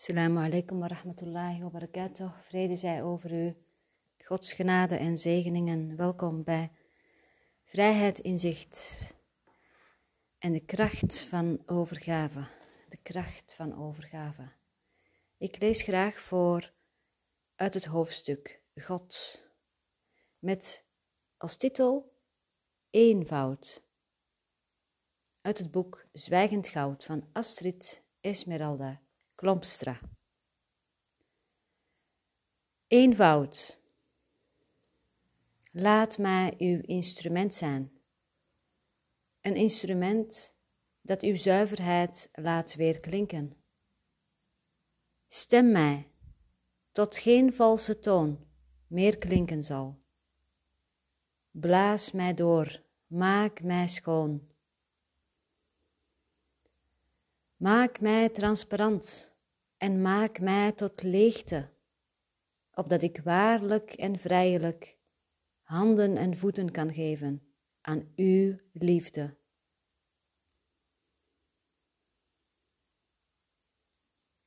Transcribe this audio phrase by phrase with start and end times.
[0.00, 2.32] Assalamu alaikum wa rahmatullahi wa barakatuh.
[2.48, 3.56] Vrede zij over u.
[4.24, 5.96] Gods genade en zegeningen.
[5.96, 6.70] Welkom bij
[7.64, 9.14] Vrijheid in Zicht.
[10.38, 12.46] En de kracht van overgave.
[12.88, 14.52] De kracht van overgave.
[15.38, 16.72] Ik lees graag voor
[17.54, 19.40] uit het hoofdstuk God.
[20.38, 20.84] Met
[21.36, 22.12] als titel
[22.90, 23.82] Eenvoud.
[25.40, 29.00] Uit het boek Zwijgend Goud van Astrid Esmeralda
[29.40, 30.00] Klompstra.
[32.86, 33.80] Eenvoud.
[35.72, 37.92] Laat mij uw instrument zijn.
[39.40, 40.54] Een instrument
[41.00, 43.56] dat uw zuiverheid laat weerklinken.
[45.26, 46.10] Stem mij,
[46.92, 48.46] tot geen valse toon
[48.86, 50.02] meer klinken zal.
[51.50, 54.48] Blaas mij door, maak mij schoon.
[57.56, 59.29] Maak mij transparant
[59.80, 61.68] en maak mij tot leegte,
[62.74, 64.98] opdat ik waarlijk en vrijelijk
[65.62, 69.36] handen en voeten kan geven aan uw liefde.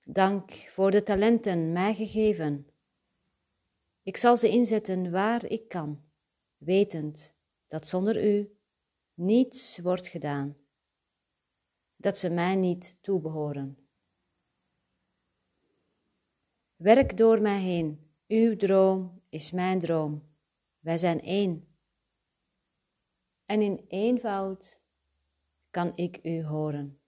[0.06, 2.68] Dank voor de talenten mij gegeven.
[4.02, 6.04] Ik zal ze inzetten waar ik kan,
[6.58, 7.36] wetend
[7.68, 8.58] dat zonder u
[9.14, 10.58] niets wordt gedaan,
[11.96, 13.83] dat ze mij niet toebehoren.
[16.84, 18.12] Werk door mij heen.
[18.28, 20.24] Uw droom is mijn droom.
[20.80, 21.68] Wij zijn één.
[23.46, 24.82] En in eenvoud
[25.70, 27.00] kan ik u horen.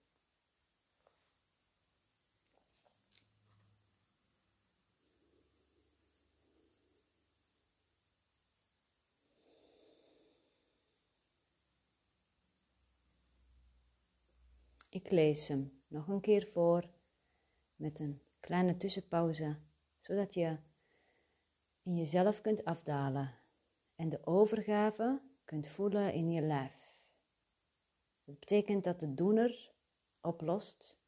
[14.88, 16.88] Ik lees hem nog een keer voor
[17.76, 19.56] met een kleine tussenpauze,
[19.98, 20.58] zodat je
[21.82, 23.34] in jezelf kunt afdalen
[23.94, 26.94] en de overgave kunt voelen in je lijf.
[28.24, 29.72] Dat betekent dat de doener
[30.20, 30.98] oplost.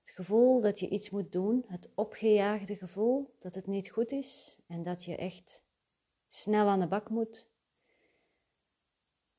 [0.00, 4.58] Het gevoel dat je iets moet doen, het opgejaagde gevoel dat het niet goed is
[4.66, 5.64] en dat je echt
[6.28, 7.50] snel aan de bak moet,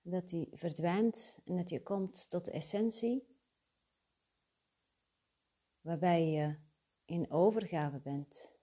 [0.01, 3.34] dat die verdwijnt en dat je komt tot de essentie
[5.85, 6.55] waarbij je
[7.05, 8.53] in overgave bent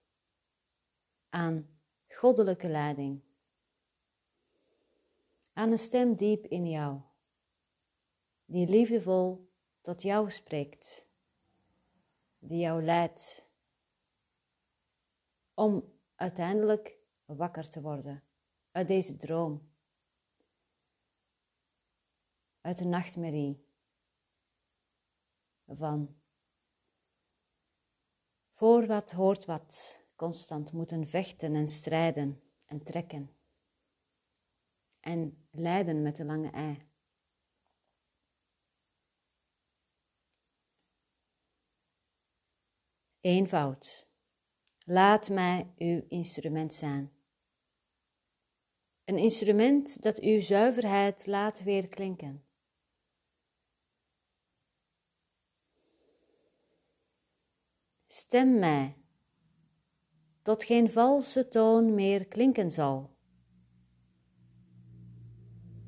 [1.28, 1.78] aan
[2.08, 3.22] goddelijke leiding,
[5.52, 7.00] aan een stem diep in jou,
[8.44, 9.50] die liefdevol
[9.80, 11.06] tot jou spreekt,
[12.38, 13.50] die jou leidt
[15.54, 18.24] om uiteindelijk wakker te worden
[18.70, 19.70] uit deze droom,
[22.60, 23.66] uit de nachtmerrie
[25.66, 26.21] van
[28.62, 33.30] voor wat hoort wat, constant moeten vechten en strijden en trekken.
[35.00, 36.78] En lijden met de lange ei.
[43.20, 44.08] Eenvoud.
[44.84, 47.12] Laat mij uw instrument zijn.
[49.04, 52.44] Een instrument dat uw zuiverheid laat weerklinken.
[58.14, 58.96] Stem mij,
[60.42, 63.16] tot geen valse toon meer klinken zal.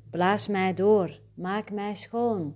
[0.09, 2.55] Blaas mij door, maak mij schoon.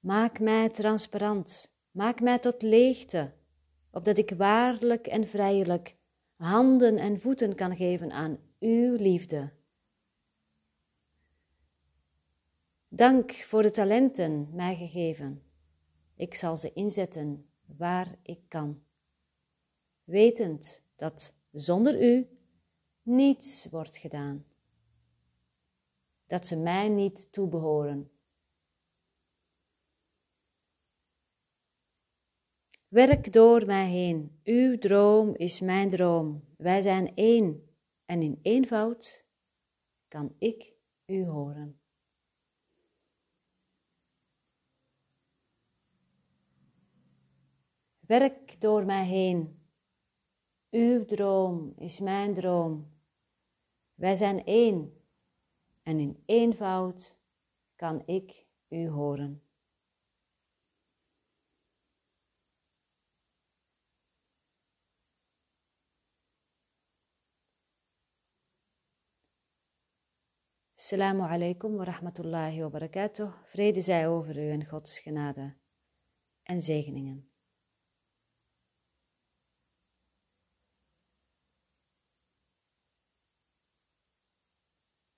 [0.00, 3.34] Maak mij transparant, maak mij tot leegte,
[3.90, 5.96] opdat ik waarlijk en vrijelijk
[6.36, 9.64] handen en voeten kan geven aan uw liefde.
[12.96, 15.42] Dank voor de talenten mij gegeven.
[16.14, 18.82] Ik zal ze inzetten waar ik kan,
[20.04, 22.28] wetend dat zonder u
[23.02, 24.46] niets wordt gedaan,
[26.26, 28.10] dat ze mij niet toebehoren.
[32.88, 37.68] Werk door mij heen, uw droom is mijn droom, wij zijn één
[38.04, 39.26] en in eenvoud
[40.08, 40.72] kan ik
[41.06, 41.80] u horen.
[48.06, 49.60] Werk door mij heen.
[50.70, 52.94] Uw droom is mijn droom.
[53.94, 55.02] Wij zijn één
[55.82, 57.18] en in eenvoud
[57.76, 59.40] kan ik u horen.
[70.74, 73.32] Assalamu alaikum wa rahmatullahi wa barakatuh.
[73.44, 75.56] Vrede zij over u en Gods genade
[76.42, 77.35] en zegeningen.